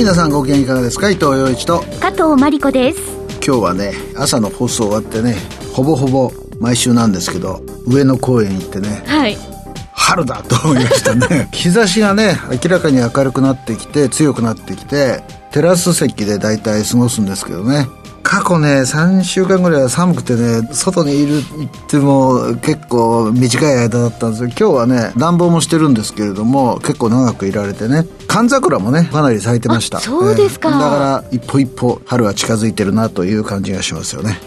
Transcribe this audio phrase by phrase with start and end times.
[0.00, 1.10] 皆さんご機嫌いかがですか？
[1.10, 1.80] 伊藤洋一と。
[2.00, 2.98] 加藤真理子です。
[3.46, 5.36] 今日はね朝の放送終わってね
[5.74, 9.36] ほぼほぼ毎週なんですけど上野公園行ってねはい。
[9.92, 11.48] 春だと思いましたね。
[11.52, 15.22] 日差しがね明らかに明るくなってきて強くなってきて
[15.52, 17.88] テラス席で大体過ごすんですけどね。
[18.22, 28.06] 過去ね3週間ぐらいは寒くてね外にいる行っても結構短い間だったんですけど今日はね暖房もしてるんですけれども結構長くいられてね。
[28.28, 29.98] 寒桜もねかなり咲いてました。
[29.98, 34.38] そうですか、えー、だから一歩一歩春は近づいてるなという感じがしますよね。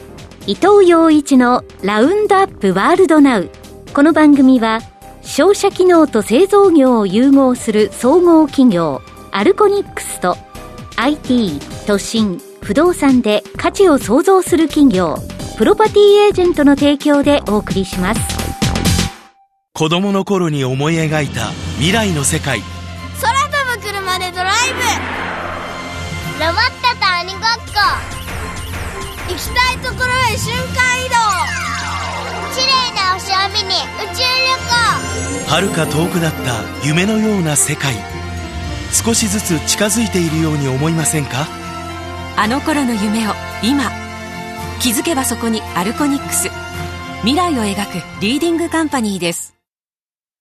[0.48, 3.49] 伊藤洋一のラウンドアップワールドナウ。
[3.94, 4.80] この番組は
[5.22, 9.02] 商社機能と製造業を融合する総合企業
[9.32, 10.38] アルコニックスと
[10.96, 15.18] IT 都心不動産で価値を創造する企業
[15.58, 18.22] プロパティエージェントの提供でお送りします。
[19.74, 22.62] 子供の頃に思い描いた未来の世界。
[23.22, 24.80] 空飛ぶ車でドライブ。
[26.40, 27.82] ロボットと鬼ごっこ。
[29.30, 31.16] 行きたいところへ瞬間移動。
[32.55, 34.46] 綺麗な星を見に宇宙旅
[35.40, 35.50] 行。
[35.50, 37.96] 遥か遠くなった夢のような世界
[38.94, 41.48] 少しずつ近づいているように思いませんか？
[42.38, 43.32] あの頃の夢を
[43.63, 43.91] 今。
[44.80, 46.50] 気づけばそこにアルコニックス。
[47.22, 49.55] 未来を描くリーディングカンパニーです。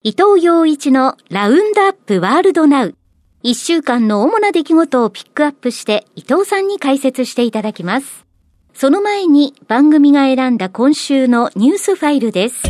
[0.02, 2.94] 伊藤洋一のラウンドアップワールドナウ。
[3.42, 8.26] 一週間の主な出来事をピックアップして伊藤さんに解説していただきます。
[8.74, 12.62] その前に番組が選んだ今週のニュースファイルです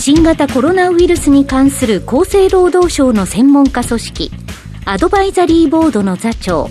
[0.00, 4.30] 新型コロナウイルスに関する厚生労働省の専門家組織
[4.86, 6.70] アドバイザリーボードの座長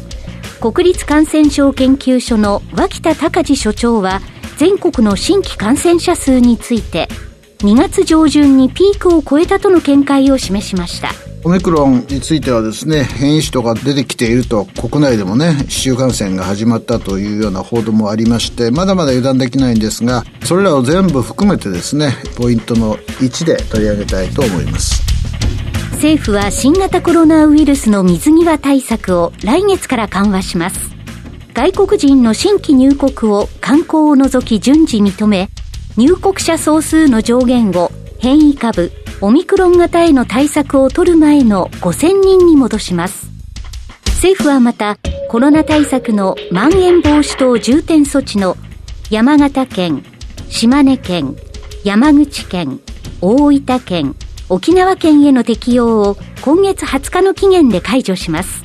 [0.59, 4.19] 国立感染症研究所の脇田隆司所長は
[4.57, 7.07] 全国の新規感染者数について
[7.59, 11.28] 2月上旬にピークを超えたとの見解を示しました。
[11.43, 25.09] オミクロンについてはですね変異種とか出てきていると国内でもね市中感染が始まったというような報道もありましてまだまだ油断できないんですがそれらを全部含めてですねポイントの1で取り上げたいと思います
[25.99, 30.95] 政府は新型コロナウイルスの水際対策を来月から緩和します。
[31.53, 35.49] 外国人の新規入国を観光を除き順次認め、
[35.97, 43.27] 入国者総数の上限を変異株、オミクロン型への対策を取る前の5000人に戻します。
[44.05, 44.97] 政府はまた、
[45.27, 48.55] コロナ対策のまん延防止等重点措置の
[49.09, 50.05] 山形県、
[50.49, 51.35] 島根県、
[51.83, 52.79] 山口県、
[53.19, 54.15] 大分県、
[54.47, 58.63] 沖縄県への適用を今月20日の期限で解除します。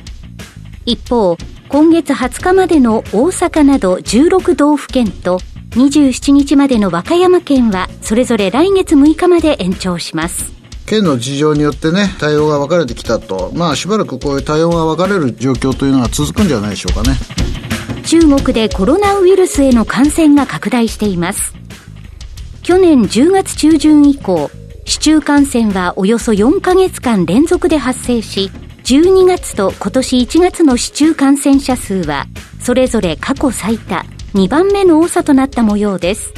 [0.85, 1.35] 一方、
[1.67, 5.39] 今月20日までの大阪など16道府県と
[5.75, 10.53] 27日までの和歌山県はそれぞれ来月6日まで延長します。
[10.85, 13.51] 県の事情によってね、対応が分かれてきたと。
[13.53, 17.17] まあしばらくこういう対応が分かれる状況というのは続くんじゃないでしょうかね。
[18.05, 21.53] 中国でコロナウイルスへの感染が拡大しています。
[22.63, 24.49] 去年10月中旬以降、
[24.85, 28.49] 市中感染はおよそ4ヶ月間連続で発生し、
[28.85, 32.27] 12月と今年1月の市中感染者数は、
[32.61, 36.33] それぞれ過去最多2番目の多さとなった模様です。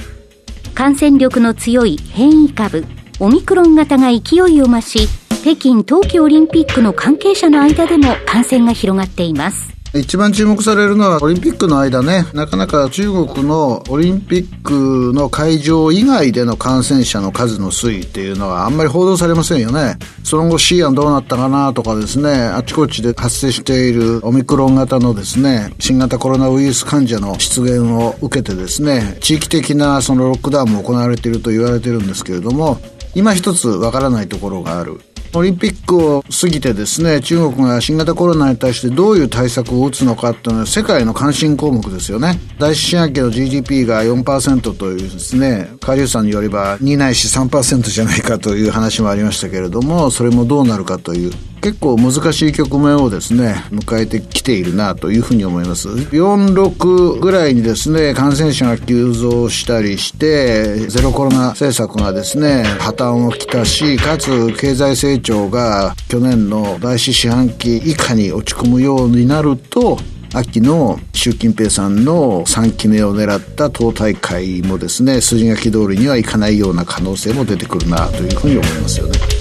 [0.75, 2.85] 感染力の強い変異株、
[3.19, 5.07] オミクロン型が勢いを増し、
[5.41, 9.76] 北京冬季オリンピックの関係者の間でも感染が広がっています。
[9.99, 19.97] 一番注目されるのはオリンピックの間ね、なかなか中国のオリンピックの会場以外での感染者の数の推移っていうのはあんまり報道されませんよね。
[20.23, 32.79] その後 C 案どうなったかなとかですね、あちこちで発生しているオミクロン型のですね、新型コロナウイルス患者の出現を受けてですね、地域的なそのロックダウンも行われていると言われてるんですけれども、
[33.15, 35.01] 今一つわからないところがある。
[35.33, 42.39] オリンピックを過ぎてですね、中国が新型コロナに対してどういう対策を打つのかっていうのは世界の関心項目ですよね。
[42.59, 51.31] 第一四半期の GDP が4%というですね、カリュさんによれば2ないし3%じゃないかという話もありましたけれども、それもどうなるかという
[51.61, 55.89] 結構難しい局面をですね、迎えてきているなというふうに思います。
[55.89, 69.97] 46ぐらいにですね、感染者が急増したりして、ゼロコロナ政策がですね、破綻をきたし、かつ経済成長が去年の第四四半期以下に落ち込むようになると、
[70.33, 79.36] 秋の習近平さんの3期目を狙った党大会もですね、筋書き通りにはいかないような可能性も出てくるなというふうに思いますよね。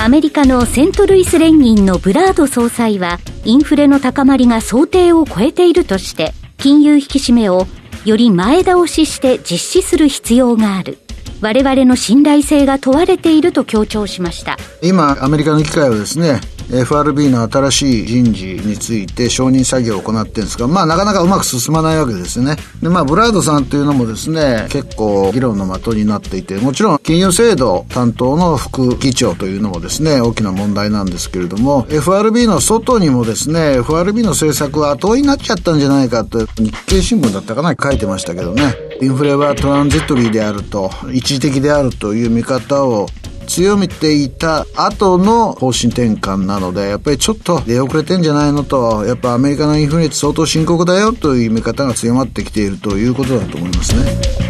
[0.00, 7.66] アメリカのセントルイス連銀のブラード総裁は、インフレの高まりが想定を超えているとして、金融引き締めを
[8.04, 10.98] より前倒しして実施する必要がある。
[11.40, 16.40] 我々の信頼性が問われていると強調しました今アメリカの議会はですね
[16.70, 22.56] FRB の新しい人事について承認作業を行ってるんですが、まあなかなかうまく進まないわけですね。
[22.82, 43.08] で、まあブラードさんというのもですね、結構議論の的になっていて、もちろん金融制度担当の副議長というのもですね、大きな問題なんですけれども、FRB の外にもですね、FRB の政策は後追いになっちゃったんじゃないかと、日経新聞だったかな書いてましたけどね、インフレはトランジットリーであると、一時的であるという見方を
[43.44, 54.44] 強めていた後の方針転換なので、やっぱりちょっと出遅れてんじゃないのと、やっぱアメリカのインフレって相当深刻だよという見方が強まってきているということだと思いますね。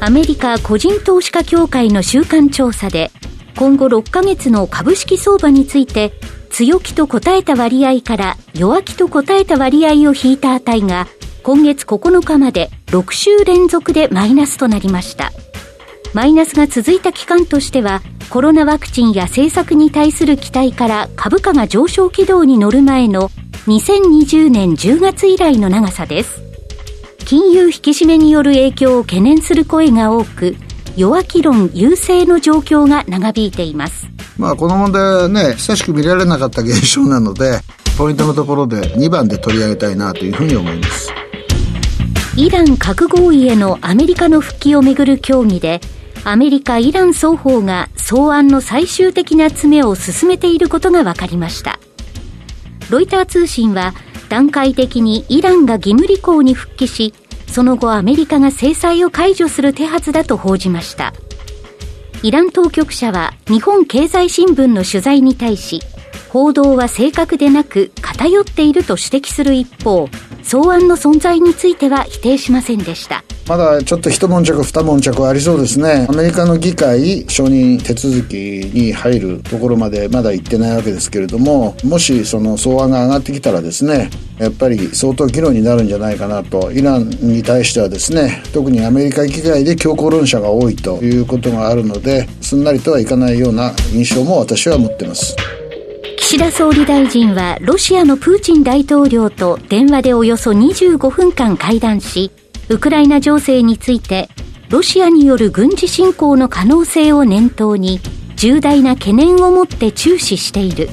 [0.00, 3.10] アメリカ個人投資家協会の週間調査で、
[3.56, 6.12] 今後6ヶ月の株式相場について、
[6.50, 11.08] 強気と答えた割合から弱気と答えた割合を引いた値が、
[11.42, 15.32] 今月9日まで6週連続でマイナスとなりました。
[16.12, 23.30] マイナスが続いた期間としては、コロナワクチンや政策に対する期待から株価が上昇軌道に乗る前の
[23.66, 26.42] 2020年10月以来の長さです。
[27.24, 30.56] 金融引き締めによる影響を懸念する声が多く、
[30.96, 34.06] 弱気論優勢の状況が長引いています。
[34.36, 37.60] まあこの問題はね、久しく見られなかった現象なので、
[37.96, 41.10] ポイントのところで2番で取り上げたいなというふうに思います。
[42.36, 45.80] イラン核合意へのアメリカの復帰をめぐる協議で、
[46.26, 51.78] アメリカ、イラン双方が草案の最終的な詰めを進めていることが分かりました。
[52.88, 53.92] ロイター通信は、
[54.30, 57.12] 段階的にイランが義務履行に復帰し、
[57.46, 61.12] その後アメリカが制裁を解除する手はずだと報じました。
[62.22, 65.80] イラン当局者は日本経済新聞の取材に対し、
[66.30, 70.08] 報道は正確でなく偏っていると指摘する一方、
[70.44, 73.24] 草案の存在については否定しませんでした。
[73.48, 76.06] まだちょっと一悶着二悶着ありそうですね。
[76.08, 86.72] アメリカの議会承認手続きに入るところまでまだ行ってないわけですけれども、もしその草案が上がってきたらですね、やっぱり相当議論になるんじゃないかなと。
[86.72, 95.36] イランに対してはですね、特にアメリカ議会で強硬論者が多いということがあるので、すんなりとはいかないような印象も私は持ってます。
[96.18, 102.30] 岸田総理大臣はロシアのプーチン大統領と電話でおよそ25分間会談し、
[102.68, 104.28] ウクライナ情勢について、
[104.70, 108.00] ロシアによる軍事侵攻の可能性を念頭に、
[108.36, 110.88] 重大な懸念を持って注視している。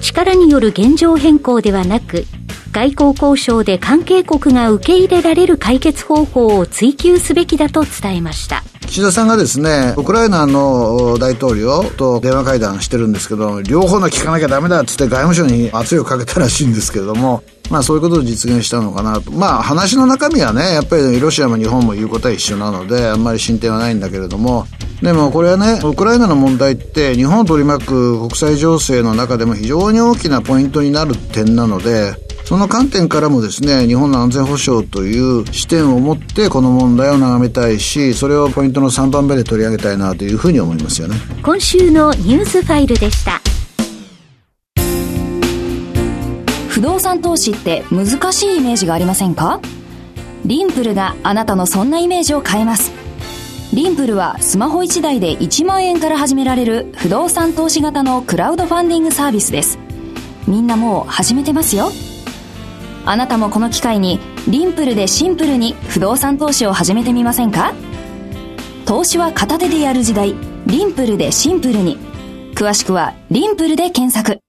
[0.00, 2.24] 力による現状変更ではなく、
[2.72, 8.62] 外交交渉で関係国が受け入れられる解決方法を追求すべきだと伝えました。
[8.90, 19.30] 岸田さんがですね、ウクライナの大統領と電話会談してるんですけど、両方の聞かなきゃダメだっつって外務省に圧力かけたらしいんですけれども、まあそういうことを実現したのかなと。
[19.30, 24.66] まあ話の中身はね、やっぱりロシアも日本も言うことは一緒なので、あんまり進展はないんだけれども、
[25.00, 32.16] でもこれはね、ウクライナの問題って日本を取り巻く国際情勢の中でも非常に大きなポイントになる点なので、
[32.50, 41.14] その観点からもですね、日本の安全保障という視点を持ってこの問題を眺めたいし、それをポイントの3番目で取り上げたいなというふうに思いますよね。
[41.44, 43.40] 今週のニュースファイルでした。
[46.70, 49.60] 不動産投資って難しいイメージがありませんか？
[50.44, 52.90] リンプルがあなたのそんなイメージを変えます。
[53.72, 59.78] リンプルはスマホ1台で1万円から始められる不動産投資型のクラウドファンディングサービスです。
[60.48, 61.92] みんなもう始めてますよ。
[63.06, 67.74] あなたもこの機会にリンプルでシンプルに不動産投資を始めてみませんか？
[68.86, 70.34] 投資は片手でやる時代。
[70.66, 71.98] リンプルでシンプルに。
[72.54, 74.40] 詳しくはリンプルで検索。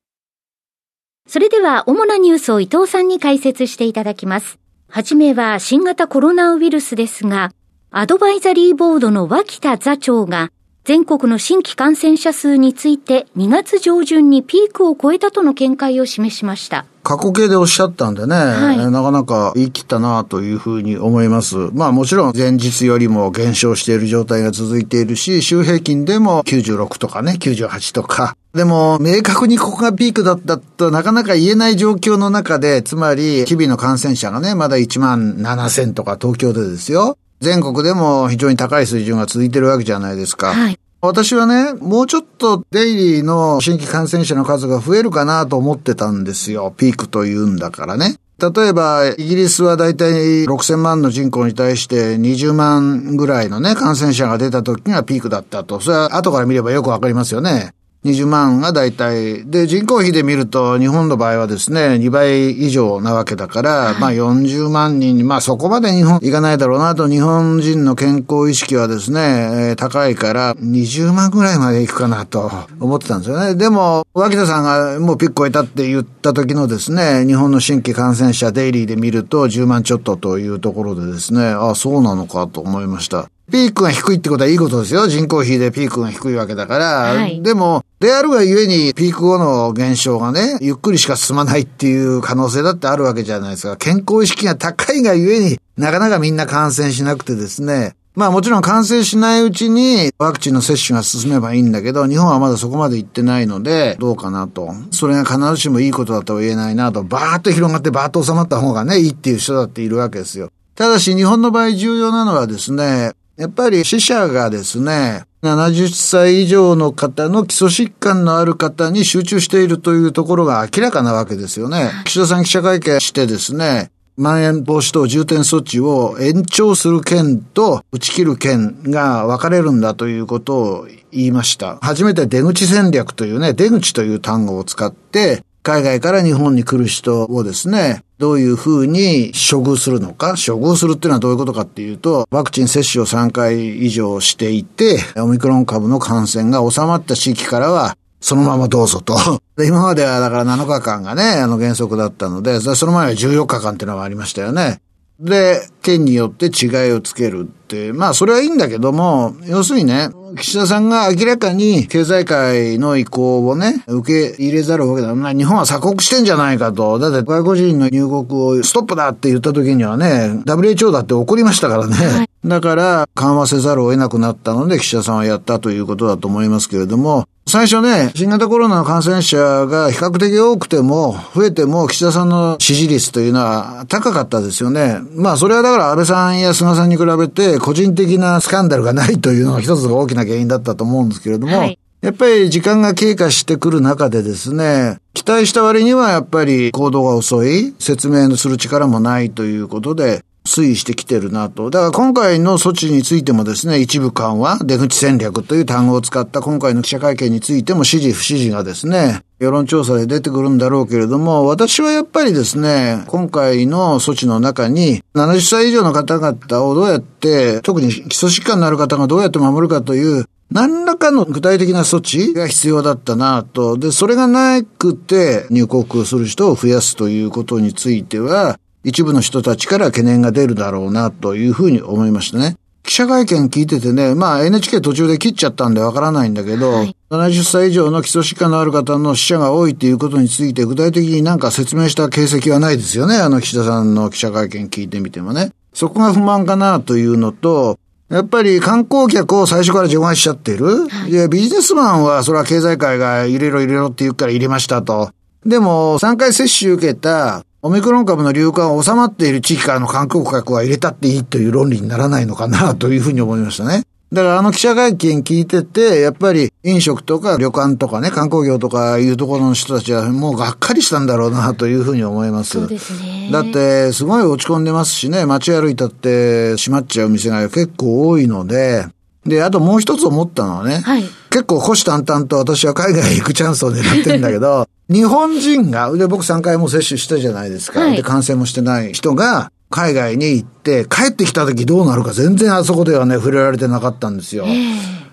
[1.27, 4.59] それでは主なニュースを伊藤さんに解説していただきます。
[4.89, 7.53] はじめは新型コロナウイルスですが
[7.91, 10.51] アドバイザリーボードの脇田座長が
[10.83, 16.87] 全国の新規感染者数について2月上旬にピークを超えたとの見解を示しました。
[17.03, 21.55] 過去形でおっしゃったんでね、はい、なかなか言い切ったなというふうに思います。
[21.73, 28.35] まあもちろん前日よりも減少している状態が続いているし、週平均でも96とかね、98とか。
[28.55, 37.17] でも、明確にここがピークだったとなかなか言えない状況の中で、つまり、日々の感染者がね、まだ1万7000とか東京でですよ。
[37.41, 40.53] 全国でも非常に高い水準が続いてるわけじゃないですか。
[40.53, 46.71] はい私はね、もうちょっとデイリーの新規感染者の数が増えるかなと思ってたんですよ。
[46.77, 48.17] ピークというんだからね。
[48.37, 55.79] 例えば、イギリスはだいたい6000万の人口に対して20万ぐらいのね、感染者が出た時がピークだったと。
[55.79, 57.73] それは後から見ればよくわかりますよね。
[58.03, 59.45] 20万が大体。
[59.45, 73.53] で、人口比で見ると、日本の場合はですね、2倍以上なわけだから、はい、まあ40万人まあそこまで日本行かないだろうなと、日本人の健康意識はですね、えー、高いから20万ぐらいまで行くかなと思ってたんですよね。
[73.53, 83.29] でも、脇田さんがもうピック超えたって言った時のですね、日本の新規感染者デイリーで見ると10万ちょっとというところでですね、あ、そうなのかと思いました。
[83.51, 85.07] ピークが低いってことはいいことですよ。
[85.07, 86.85] 人口比でピークが低いわけだから。
[86.85, 93.77] はい、でも、であるがゆえにピーク後の減少がね、ゆっくりしか進まないっていう可能性だってあるわけじゃないですか。
[93.77, 97.93] 健康意識が高いがゆえになかなかみんな感染しなくてですね。
[98.13, 104.73] まあもちろん感染しないうちにワクチンの接種が進めばいいんだけど、日本はまだそこまで行ってないので、どうかなと。
[104.91, 107.03] それが必ずしもいいことだとは言えないなと。
[107.03, 110.51] バーッと広がってバーッと収まった方がね、いいっていう人だっているわけですよ。
[110.75, 113.11] ただし日本の場合重要なのはですね、
[113.41, 121.89] やっぱり死者がですね、70歳以上の方の基礎疾患のある方に集中しているというところが明らかなわけですよね。
[122.05, 131.79] 岸田さん記者会見してですね、まん延防止等重点措置を延長する件と打ち切る件が分かれるんだということを言いました。
[131.81, 149.17] 初めて出口戦略というね、出口という単語を使って、海外から日本に来る人をですね、どういうふうに処遇するのか、処遇するっていうのはどういうことかっていうと、ワクチン接種を3回以上していて、オミクロン株の感染が収まった地域からは、そのままどうぞと。
[149.63, 154.81] 今まではだから7日間がね、あの原則だったので、その前は14日間っていうのがありましたよね。
[155.19, 157.49] で、県によって違いをつける、
[157.93, 165.13] まあそれはいいんだけども、要するにね、岸田さんが明らかに経済界の意向をね、受け入れざるわけだ。
[165.15, 166.99] まあ日本は鎖国してんじゃないかと。
[166.99, 168.25] だって外国人の入国
[168.59, 171.95] をストップだって言った時にはね、WHO だって怒りましたからね。
[171.95, 184.99] はい、だから緩和せざるを得なくなったので岸田さんはやったということだと思いますけれども、最初ね、新型コロナの感染者が比較的多くても、増えても岸田さんの支持率というのは高かったですよね。
[185.15, 201.69] まあそれはだから安倍さんや菅さんに比べて個人的なスキャンダルがないというのが一つの大きな原因だったと思うんですけれども、はい、やっぱり時間が経過してくる中でですね、期待した割にはやっぱり行動が遅い、説明する力もないということで、推移してきてるなと。
[201.69, 223.77] だから今回の措置についてもですね、一部緩和、出口戦略という単語を使った今回の記者会見についても支持不支持がですね、世論調査で出てくるんだろうけれども、私はやっぱりですね、今回の措置の中に、70歳以上の方々をどうやって、特に基礎疾患のある方がどうやって守るかという、何らかの具体的な措置が必要だったなと。
[223.77, 232.57] で、それがなくて入国する人を増やすということについては、一部の人たちから懸念が出るだろうなというふうに思いましたね。
[232.83, 243.17] 記者会見聞いててね、まあ NHK 途中で切っちゃったんでわからないんだけど、はい、70歳以上の基礎疾患のある方の死者が多いっていうことについて具体的になんか説明した形跡はないですよね。
[243.17, 245.51] あの岸田さんの記者会見聞いてみてもね。
[245.73, 247.77] そこが不満かなというのと、
[248.09, 250.89] やっぱり観光客を最初から除外しちゃってる。
[250.89, 255.11] はい、ビジネスマンはそれは経済界が入れろ入れろって言うから入れましたと。
[255.45, 263.83] でも、3回接種受けたオミクロン株の流感が収まっている地域からの観光客は入れたっていいという論理にならないのかなというふうに思いましたね。
[264.11, 272.59] だからあの記者会見聞いてて、やっぱり飲食とか旅館とかね、観光業とかいうところの人たちはもうがっかりしたんだろうなというふうに思います。
[272.59, 273.29] そうですね。
[273.31, 278.87] だってすごい落ち込んでますしね、街歩いたって閉まっちゃう店が結構多いので、
[279.25, 287.79] で、あともう一つ思ったのはね、はい、結構虎視眈々と私は海外行くチャンスを狙ってるんだけど、 日本人が、で、僕3回も接種したじゃないですか。
[287.81, 294.45] はい、で、感染もしてない人が、海外に行って、帰ってきた時どうなるか全然あそこではね、触れられてなかったんですよ。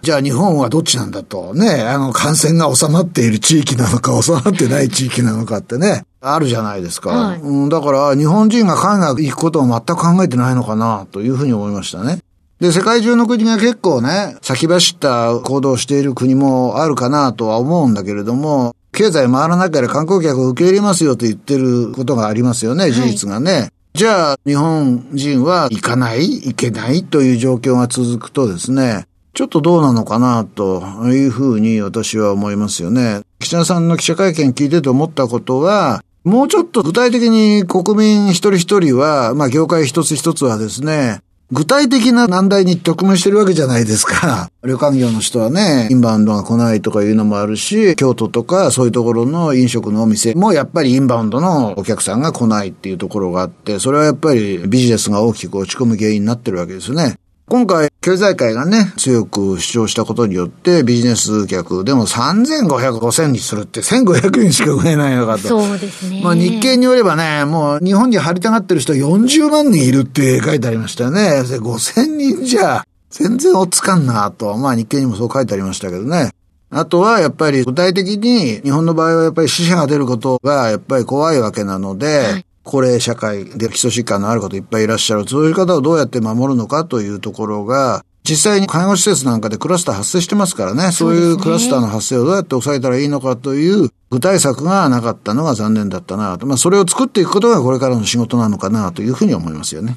[0.02, 1.54] じゃあ日本はどっちなんだと。
[1.54, 7.10] ね、あの、感染が収まっている地域なのか、収まってない地域なのかってね、あるじゃないですか。
[7.10, 12.18] はい、うん、だから、日本人が海外行くことを全く考えてないのかな、というふうに思いましたね。
[12.60, 23.52] で、世界中の国が結構ね、先走った行動をしている国もあるかなとは思うんだけれども、経済回らなければ観光客を受け入れますよと言ってることがありますよね、事実がね。
[23.52, 33.20] はい、じゃあ、日本人は行かない、行けないという状況が続くとですね、ちょっとどうなのかなというふうに私は思いますよね。
[33.38, 44.50] 岸田さんの記者会見聞いてて思ったことは、もうちょっと具体的に国民一人一人は、まあ業界一つ一つはですね、具体的な難題に直面してるわけじゃないですか。
[44.62, 57.14] 旅館業の人はね、インバウンドが来ないとかいうのもあるし、京都とかそういうところの飲食のお店もやっぱりインバウンドのお客さんが来ないっていうところがあって、それはやっぱりビジネスが大きく落ち込む原因になってるわけですね。
[57.48, 65.48] 今回、経済界がね、強く主張したことによって、ビジネス客でも3500、5000にするって1500円しか売れないのかと。
[65.48, 66.20] そうですね。
[66.22, 71.40] まあ日経によればね、もう日本に張りたがってる人40万人いるって書いてありましたよね。
[71.42, 74.56] 5000人じゃ、全然追っつかんなと。
[74.56, 76.30] まあ日経にもそう書いてありましたけどね。
[76.70, 85.26] あとはやっぱり具体的に日本の場合はやっぱり死者が出ることがやっぱり怖いわけなので、はい高齢社会で基礎疾患のある方いっぱいいらっしゃる。
[85.26, 96.46] そういう方をどうやって守るのかというところが、実際に介護施設なんかでクラスター発生してますからね、そういうクラスターの発生をどうやって抑えたらいいのかという具体策がなかったのが残念だったなと。
[96.46, 99.96] まあ、それを作っていくことがこれからの仕事なのかなというふうに思いますよね。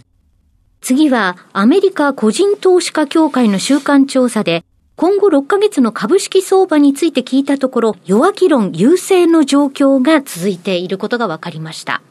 [0.80, 4.64] 次は、アメリカ個人投資家協会の週間調査で、
[4.96, 12.02] 今後6ヶ月の株式相場について聞いたところ、弱気論優勢の状況が続いていることが分かりました。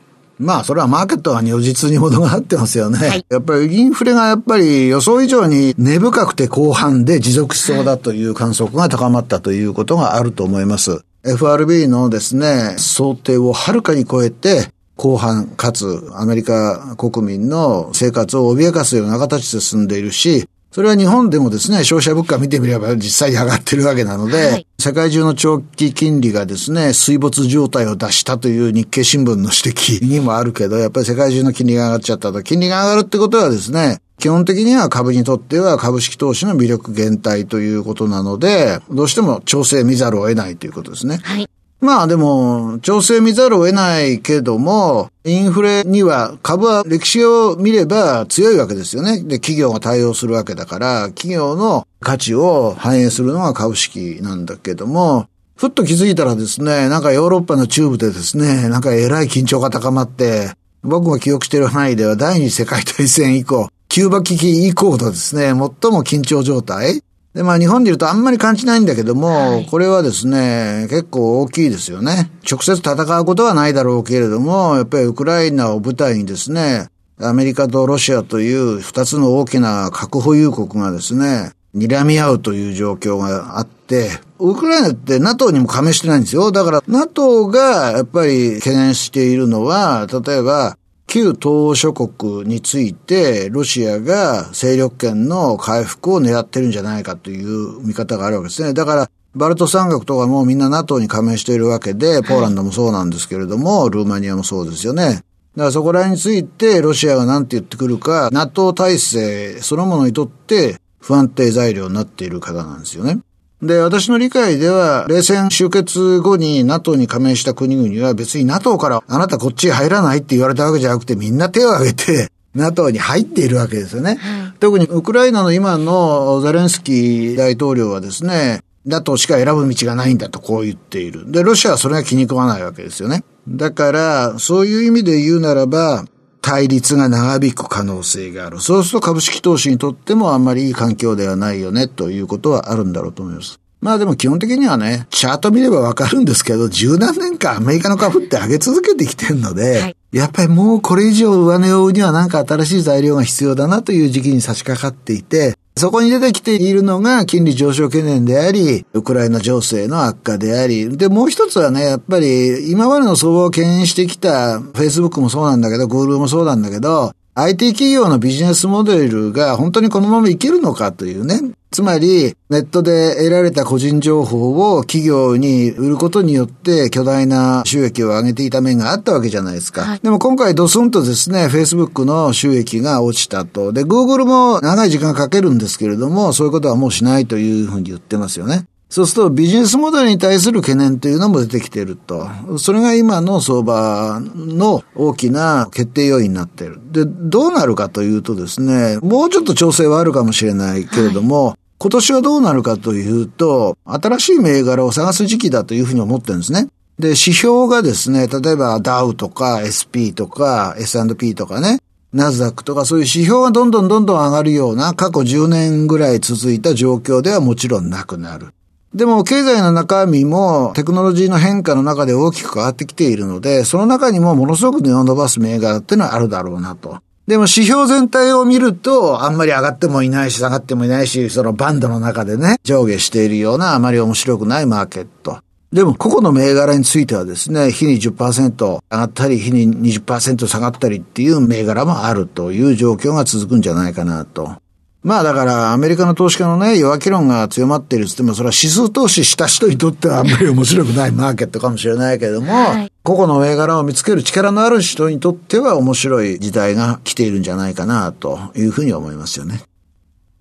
[0.40, 2.98] まあ、それはマーケットは如実にものがあってますよね。
[2.98, 11.04] はい、やっぱりインフレがやっぱり予想以上に根深くて後半で持続しそうだという観測が高まったということがあると思います。
[11.24, 32.42] FRB のですね、想定をはるかに超えて、後半かつアメリカ国民の生活を脅かすような形で進んでいるし、それは日本でもですね、消費者物価見てみれば実際に上がってるわけなので、はい、世界中の長期金利がですね、水没状態を出したという日経新聞の指摘にもあるけど、やっぱり世界中の金利が上がっちゃったと。
[32.44, 41.18] 金利が上がるってことはですね、基本的には株にとっては株式投資の魅力減退ということなので、どうしても調整見ざるを得ないということですね。
[41.24, 41.48] はい。
[41.80, 49.22] まあでも、調整見ざるを得ないけども、インフレには株は歴史を見れば強いわけですよね。
[49.22, 65.70] で、企業が対応するわけだから、企業の価値を反映するのが株式なんだけども、ふっと気づいたらですね、なんかヨーロッパの中部でですね、なんか偉い緊張が高まって、僕が記憶している範囲では第二次世界大戦以降、キューバ危機以降とですね、最も
[66.04, 67.02] 緊張状態
[67.34, 72.30] で、まあ日本で言うとあんまり感じないんだけども、はい、これはですね、結構大きいですよね。
[72.50, 76.88] 直接戦うことはないだろうけれども、やっぱりウクライナを舞台にですね、
[77.20, 86.50] アメリカとロシアという二つの大きな核保有国がですね、睨み合うという状況があって、ウクライナって NATO にも加盟してないんですよ。
[86.50, 90.76] だから NATO がやっぱり懸念しているのは、例えば
[91.10, 98.74] 旧東欧諸国について、ロシアが勢力圏の回復を狙ってるんじゃないかという見方があるわけですね。
[98.74, 105.02] だから、バルト三国とかもみんな NATO に加盟しているわけで、ポーランドもそうなんですけれども、ルーマニアもそうですよね。
[105.04, 105.24] だか
[105.56, 113.18] らそこら辺について、ロシアが何て言ってくるか、NATO 体制そのものにとって不安定材料になっている方なんですよね。
[113.62, 124.18] で、私の理解では、冷戦終結後に NATO に加盟した国々は別に NATO からあなたこっちへ入らないって言われたわけじゃなくてみんな手を挙げて NATO に入っているわけですよね。
[124.60, 131.30] 特にウクライナの今のゼレンスキー大統領はですね、NATO しか選ぶ道がないんだとこう言っている。
[131.30, 133.24] で、ロシアはそれが気に食わないわけですよね。
[133.46, 136.04] だから、そういう意味で言うならば、
[136.42, 138.60] 対立が長引く可能性がある。
[138.60, 143.60] そうすると株式投資にとってもあんまりいい環境ではないよねということはあるんだろうと思います。
[143.80, 171.40] まあでも基本的にはね、チャート見ればわかるんですけど、十何年間アメリカの株って上げ続けてきてるので、はい、やっぱりもうこれ以上上値を追うにはなんか新しい材料が必要だなという時期に差し掛かっていて、そこに出てきているのが金利上昇懸念であり、ウクライナ情勢の悪化であり、で、もう一つはね、やっぱり今までの相場を牽引してきた Facebook もそうなんだけど、Google もそうなんだけど、IT 企業のビジネスモデルが本当にこのままいけるのかというね。
[171.70, 179.82] つまり、ネットで得られた個人情報を企業に売ることによって巨大な収益を上げていた面があったわけじゃないですか。
[179.82, 183.72] はい、でも今回ドスンとですね、Facebook の収益が落ちたと。
[183.72, 188.64] で、Google も長い時間かけるんですけれども、そういうことはもうしないというふうに言ってますよね。
[188.90, 192.28] そうするとビジネスモデルに対する懸念というのも出てきていると。
[192.58, 196.80] それが今の相場の大きな決定要因になっている。
[196.90, 206.68] で、どうなるかというとですね、もうちょっと調整はあるかもしれないけれども、はい今年はどうなるかというと、新しい銘柄を探す時期だというふうに思ってるんですね。
[206.98, 211.78] で、指標がですね、例えばダウとか SP とか S&P とかね、
[212.12, 218.48] ナズダックとかそういう指標がどんどんどんどん上がるような過去10年ぐらい続いた状況ではもちろんなくなる。
[218.94, 227.00] でも経済の中身もテクノロジーの変化の中で大きく変わってきているので、その中にもものすごく値を伸ばす銘柄っていうのはあるだろうなと。
[227.28, 235.38] でも指標全体を見ると、あんまり上がってもいないし、下がってもいないし、そのバンドの中でね、上下しているようなあまり面白くないマーケット。
[235.72, 244.56] でも、個々の銘柄についてはですね、日に10%上がったり、日に20%下がったりっていう銘柄もあるという状況が続くんじゃないかなと。
[245.02, 259.62] まあだからアメリカの投資家のね、弱気論が強まっているっつっても、それは指数投資した人にとってはあんまり面白くない マーケットかもしれないけれども、はい、個々の銘柄を見つける力のある人にとっては面白い時代が来ているんじゃないかなというふうに思いますよね。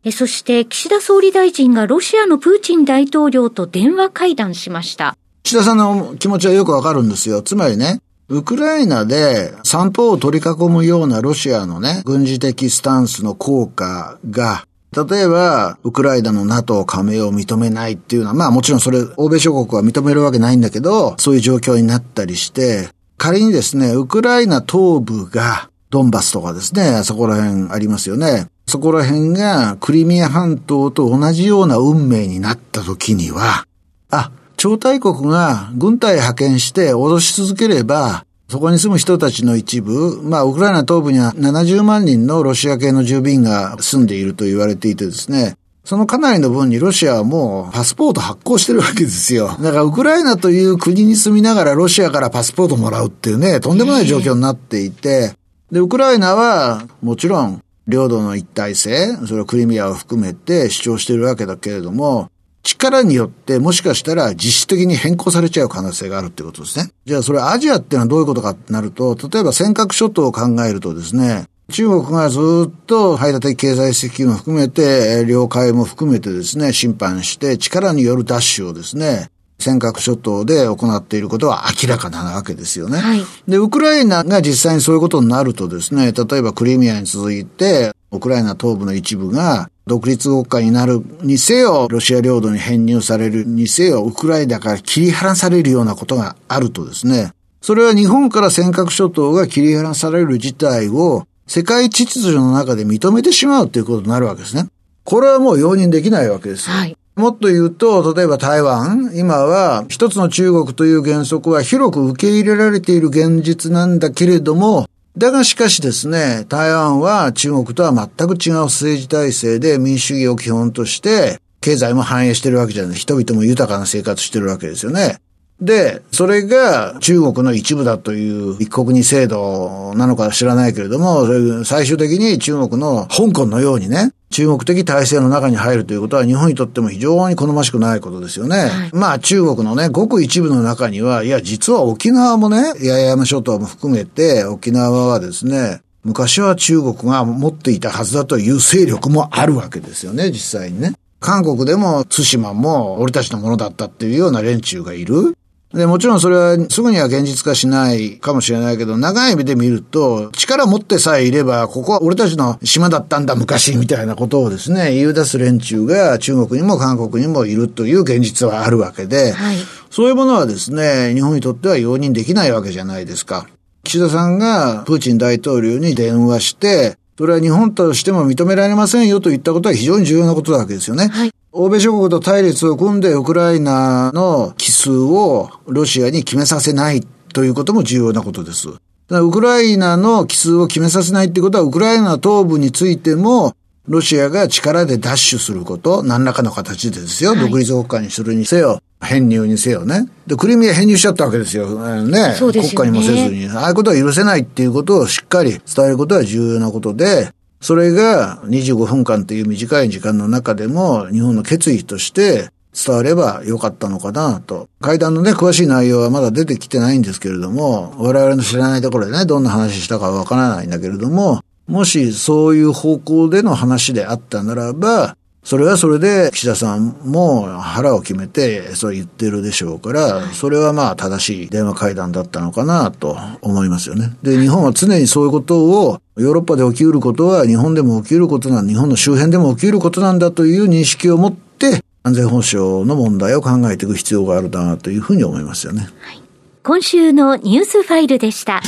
[0.04, 5.16] えそして岸田総理大臣がロシアのプーチン大統領と電話会談しました。
[5.44, 7.42] 岸田さんの気持ちはよくわかるんですよ。
[7.42, 14.66] つまりね、ウクライナで三方を取り囲むようなロシアのね、軍事的スタンスの効果が、
[14.96, 28.46] 例えば、ウクライナの NATO 加盟を認めないっていうのは、まあもちろんそれ、欧米諸国は認めるわけないんだけど、そういう状況になったりして、仮にですね、ウクライナ東部が、ドンバスとかですね、そこら辺ありますよね。
[28.68, 33.66] そこら辺がクリミア半島と同じような運命になった時には、
[34.12, 49.48] あ、超大国が軍隊派遣して脅し続ければ、そこに住む人たちの一部、まあ、ウクライナ東部には70万人のロシア系の住民が住んでいると言われていてですね、そのかなりの分にロシアはもうパスポート発行してるわけですよ。
[49.48, 55.36] だからウクライナという国に住みながらロシアからパスポートもらうっていうね、とんでもない状況になっていて、
[55.72, 62.30] で、ウクライナはもちろん領土の一体性、それはクリミアを含めて主張してるわけだけれども、
[62.70, 66.92] 力によってもしかしたら実質的に変更されちゃう可能性があるってことですね。
[67.06, 79.30] じゃあそれアジアっていうのはどういうことかってなると、例えば尖閣諸島を考えるとですね、中国がずっと排他的経済石油も含めて、領海も含めてですね、審判して力によるダッシュをですね、
[79.60, 82.98] 尖閣諸島で行っていることは明らかなわけですよね。
[82.98, 104.68] はい、で、ウクライナが実際にそういうことになるとですね、例えばクリミアに続いて、ウクライナ東部の一部が独立国家になるにせよ、ロシア領土に編入されるにせよ、ウクライナから切り離されるようなことがあるとですね、それは日本から尖閣諸島が切り離される事態を世界秩序の中で認めてしまうということになるわけですね。
[105.04, 106.76] これはもう容認できないわけですよ。
[106.76, 114.86] はい、もっと言うと、例えば台湾、今は一つの中国という原則は広く受け入れられている現実なんだけれども、
[115.20, 122.96] だがしかしですね、台湾は中国とは全く違う政治体制で民主主義を基本として、経済も反映してるわけじゃない。
[122.96, 125.20] 人々も豊かな生活してるわけですよね。
[125.62, 138.58] で、それが中国の一部だという一国二制度なのか知らないけれども、最終的に中国の香港のようにね、中国的体制の中に入るということは日本にとっても非常に好ましくないことですよね。
[138.58, 150.94] はい、まあ中国のね、ごく一部の中には、いや実は沖縄もね、八重山諸島も含めて沖縄はですね、昔は中国が持っていたはずだという勢力もあるわけですよね、実際にね。
[151.20, 155.36] 韓国でも対馬も俺たちのものだったっていうような連中がいる。
[155.74, 169.58] で、もちろんそれはすぐには現実化しないかもしれないけど、長い目で見ると、力持ってさえいれば、ここは俺たちの島だったんだ昔みたいなことをですね、言い出す連中が中国にも韓国にもいるという現実はあるわけで、はい、
[169.92, 173.48] そういうものはですね、日本にとっては容認できないわけじゃないですか。
[173.84, 181.10] 岸田さんがプーチン大統領に電話して、それは日本としても認められませんよと言ったことは非常に重要なことなわけですよね。
[181.10, 187.02] はい、欧米諸国と対立を組んでウクライナの奇数をロシアに決めさせない
[187.34, 188.70] ということも重要なことです。
[189.10, 193.56] ウクライナの奇数を決めさせないってことは、ウクライナ東部についても、
[193.88, 200.08] ロシアが力で奪取すること、何らかの形でですよ、はい、独立国家にするにせよ、編入にせよね。
[200.28, 201.68] で、クリミア編入しちゃったわけですよ。
[202.04, 202.36] ね。
[202.38, 203.48] そうですね国家にもせずに。
[203.48, 214.70] ああいうことは許せないっていうことをしっかり伝えることは重要なことで、それが25分間という短い時間の中でも日本の決意として伝わればよかったのかなと。
[214.80, 234.16] 会談のね、詳しい内容はまだ出てきてないんですけれども、我々の知らないところでね、どんな話したかわからないんだけれども、もしそういう方向での話であったならば、それはそれで岸田さんも腹を決めてそう言ってるでしょうから、それはまあ正しい電話会談だったのかなと思いますよね。
[234.22, 245.90] で、日本は常にそういうことをヨーロッパで起きうることは日本でも起きうることなん、日本の周辺でも起きうることなんだという認識を持って安全保障の問題を考えていく必要があるなというふうに思いますよね。
[246.02, 246.22] はい、
[246.64, 248.62] 今週のニュースファイルでした。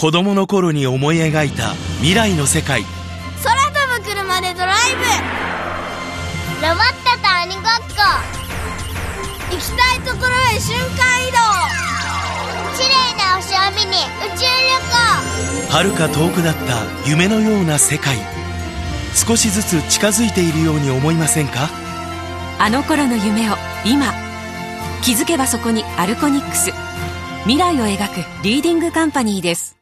[0.00, 2.84] 子供の頃に思い描いた未来の世界。
[3.44, 5.04] 空飛ぶ車でドライブ。
[6.66, 8.00] ロボットと鬼ごっこ。
[9.50, 11.36] 行きたいところへ瞬間移動。
[12.78, 14.72] 綺麗な星を見に宇宙旅
[15.68, 15.92] 行。
[15.92, 18.16] 遥か遠くだった夢のような世界。
[19.14, 21.68] 少しずつ近づいているように思いませんか？
[22.58, 24.14] あの頃の夢を今
[25.02, 26.72] 気づけばそこにアルコニックス。
[27.42, 29.76] 未来を描くリーディングカンパニーです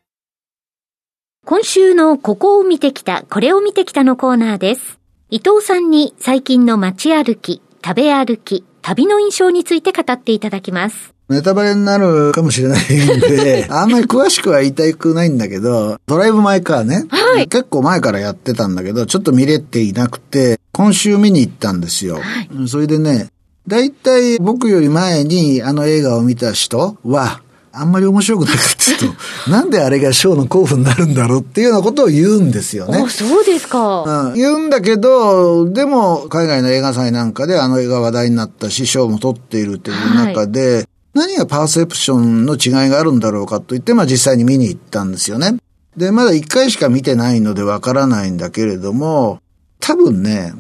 [1.51, 4.99] 今週のここを見てきた、これを見てきたのコーナーです。
[5.31, 11.15] 伊藤さんに最近の街歩き、食べ歩き、旅の印象について語っていただきます。
[11.31, 17.07] ネタバレになるかもしれないんで、 あんまり詳しくは言いたくないんだけど、ドライブ・マイ・カーね、
[17.49, 22.21] 結構前からやってたんだけど、ちょっと見れていなくて、今週見に行ったんですよ。
[22.67, 23.29] それでね、
[23.67, 27.41] だいたい僕より前にあの映画を見た人は、
[27.73, 33.09] あんまり面白くなかったと、なんであれがショーの候補になるんだろうっていうようなことを言うんですよねお、。
[33.09, 34.31] そうですか。
[34.31, 45.57] うん、言うんだけど、でも、海外の映画祭なんかであの映画話題になったし、賞も取っているという中で、何がパーセプションの違いがあるんだろうかと言って、まあ実際に見に行ったんですよね。
[45.97, 49.41] で、まだ一回しか見てないのでわからないんだけれども、
[49.81, 50.53] 多分ね、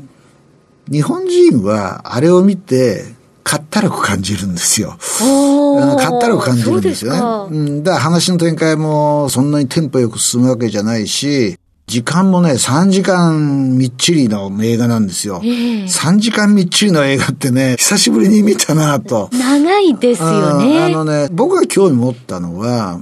[0.90, 3.17] 日本人はあれを見て、
[3.48, 4.90] かったるく感じるんですよ。
[4.90, 7.18] かったるく感じるんですよね。
[7.18, 7.82] そううん。
[7.82, 11.56] だから話の展開もそんなにテンポよく進むわけじゃないし、
[11.86, 15.40] 時間もね、3時間みっちりの映画なんですよ。
[15.42, 19.30] ええ3時間みっちりの映画ってね、久しぶりに見たなと。
[19.32, 20.90] 長いですようんあね。
[20.90, 23.00] のね、僕が興味持ったのは、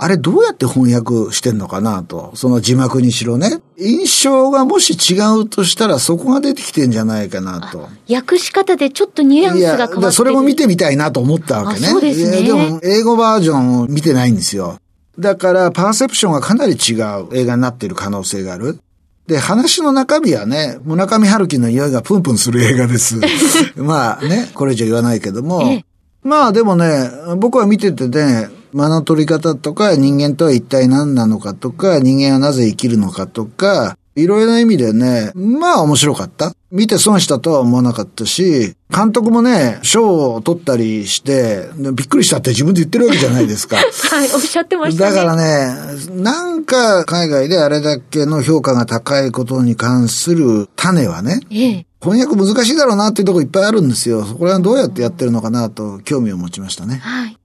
[0.00, 2.30] あれどうやって翻訳してんのかなと。
[2.34, 3.60] その字幕にしろね。
[3.76, 7.88] 印象がもし違うとしたらそこが出てきてんじゃないかなと。
[8.08, 10.12] 訳し方でちょっとニュアンスが変わってる。
[10.12, 11.88] それも見てみたいなと思ったわけね。
[11.88, 14.78] あそうですねでも、英語バージョンを見てないんですよ。
[15.18, 18.78] だから、パーセプションがかなり違う映画になっている可能性がある。
[19.26, 23.16] で、話の中身はね、村上春樹の匂いがプンプンする映画です。
[23.74, 25.62] まあね、これ以上言わないけども。
[25.62, 25.84] ええ
[26.22, 36.52] まあでもね、僕は見ててね、間の取り方とか人間とは一体何なのかとか、人間はなぜ生きるのかとか、いろいろな意味でね、まあ面白かった。
[36.70, 43.76] 見て損したとは思わなかったし、監督もね、賞を取ったりして、びっくりしたって自分で言ってるわけじゃないですか。
[44.10, 45.14] はい、おっしゃってましたね。
[45.14, 45.74] だからね、
[46.14, 51.86] なんか海外であれだけの評価が高いことに関する種はね、ええ。
[52.02, 54.24] 翻訳難しいだろうなっていうところいっぱいあるんですよ。
[54.24, 57.00] これはどうやってやってるのかなと興味を持ちましたね。
[57.02, 57.38] はい。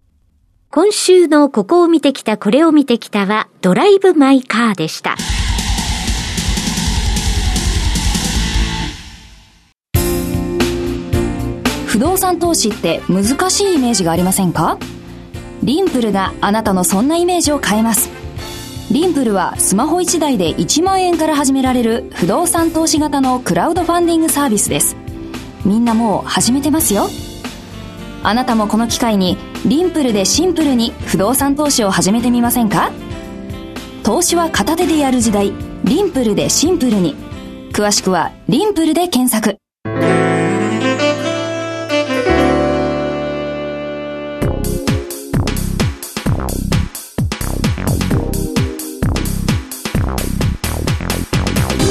[0.76, 5.16] 今週のここを見てきた、これを見てきたは、ドライブ・マイ・カーでした。
[11.86, 14.80] 不動産投資って難しいイメージがありませんか？
[15.62, 18.10] リンプルがあなたのそんなイメージを変えます。
[18.92, 24.96] リンプルはスマホ1台で1万円から始められる不動産投資型のクラウドファンディングサービスです。
[25.66, 27.10] みんなもう始めてますよ。
[28.26, 32.90] あなたもこの機会にリンプルでシンプルに不動産投資を始めてみませんか？
[34.02, 35.52] 投資は片手でやる時代。
[35.84, 37.16] リンプルでシンプルに。
[37.74, 39.58] 詳しくはリンプルで検索。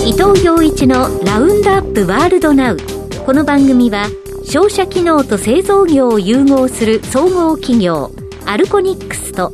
[0.06, 2.78] 伊藤洋一のラウンドアップワールドナウ。
[3.26, 4.06] この番組は
[4.52, 8.10] 商社機能と製造業を融合する総合企業
[8.44, 9.50] アルコニックスと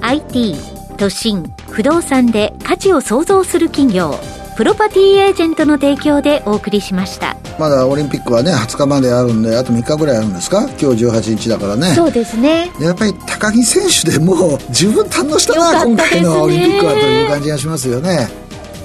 [0.00, 0.56] IT
[0.98, 4.18] 都心不動産で価値を創造する企業
[4.56, 10.62] プロパティエージェントの提供でお送りしましたまだオリンピックはね、20日まであるんで、あと3日ぐらいあるんですか？
[10.80, 11.94] 今日18日だからね。
[11.94, 18.28] そうですねやっぱり高木選手でもう十分堪能したな、今回のオリンピックはという感じがしますよね。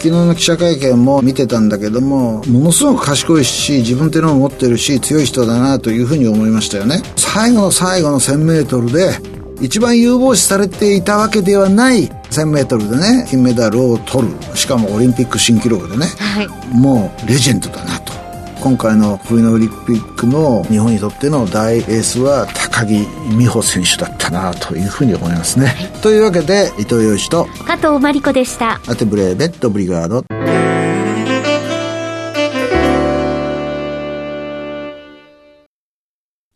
[0.05, 7.01] 昨日の記者会見も見てたんだけども、ものすごく賢いし、自分っていうのを持ってるし、強い人だなというふうに思いましたよね。
[7.15, 9.13] 最後の最後の1000メートルで、
[9.61, 14.35] 一番有望視されていたわけではない1000メートルでね、金メダルを取る。
[14.55, 16.05] しかもオリンピック新記録でね。
[16.05, 18.13] はいもうレジェンドだなと。
[18.61, 23.07] 今回の冬のオリンピックの日本にとっての大エースは高木
[23.37, 25.73] 美帆選手だったなというふうに思いますね。
[26.01, 30.25] というわけで伊藤洋一と加藤真理子でしたアテブレーベットブリガード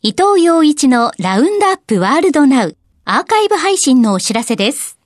[0.02, 4.98] 伊藤洋一のラウンドアップワールドナウアーカイブ配信のお知らせです。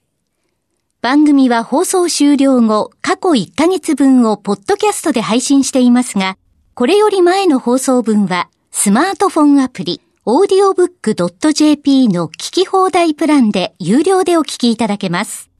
[1.00, 6.36] 番組は放送終了後、過去1ヶ月分をポッドキャストで配信していますが、
[6.74, 15.50] これより前の放送分はスマートフォンアプリ、audiobook.jp の聞き放題プランで有料でお聞きいただけます。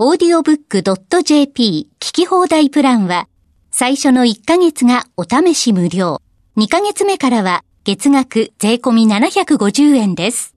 [0.00, 3.28] audiobook.jp 聞き放題プランは、
[3.70, 6.20] 最初の1ヶ月がお試し無料。
[6.56, 10.56] 2ヶ月目からは月額税込み750円です。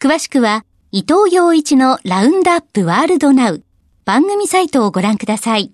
[0.00, 3.64] 詳しくは、伊藤洋一のラウンドアップワールドナウ
[4.04, 5.66] 番組サイトをご覧ください。